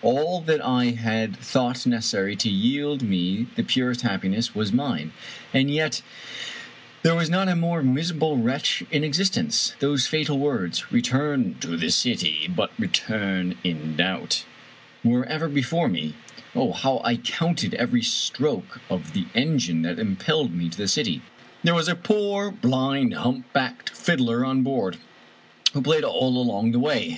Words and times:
All 0.00 0.40
that 0.40 0.64
I 0.64 0.92
had 0.92 1.36
thought 1.36 1.84
necessary 1.86 2.36
to 2.36 2.48
yield 2.48 3.02
me 3.02 3.48
the 3.54 3.62
purest 3.62 4.00
happiness 4.00 4.54
was 4.54 4.72
mine, 4.72 5.12
and 5.52 5.70
yet 5.70 6.00
there 7.02 7.14
was 7.14 7.28
not 7.28 7.48
a 7.50 7.54
more 7.54 7.82
miserable 7.82 8.38
wretch 8.38 8.82
in 8.90 9.04
existence. 9.04 9.76
Those 9.78 10.06
fatal 10.06 10.38
words," 10.38 10.90
Return 10.90 11.56
to 11.60 11.76
the 11.76 11.90
city, 11.90 12.48
but 12.48 12.70
re 12.78 12.88
turn 12.88 13.58
in 13.62 13.94
doubt 13.94 14.46
1" 15.02 15.12
were 15.14 15.26
ever 15.26 15.50
before 15.50 15.90
me. 15.90 16.14
Oh, 16.54 16.72
how 16.72 17.02
I 17.04 17.16
counted 17.18 17.74
every 17.74 18.00
stroke 18.00 18.80
of 18.88 19.12
the 19.12 19.26
engine 19.34 19.82
that 19.82 19.98
impelled 19.98 20.54
me 20.54 20.70
to 20.70 20.78
the 20.78 20.88
city! 20.88 21.20
There 21.62 21.74
was 21.74 21.88
a 21.88 21.94
poor, 21.94 22.50
blind, 22.50 23.12
humpbacked 23.12 23.90
fiddler 23.94 24.46
on 24.46 24.62
board, 24.62 24.96
who 25.74 25.82
played 25.82 26.04
all 26.04 26.38
along 26.40 26.72
the 26.72 26.78
way. 26.78 27.10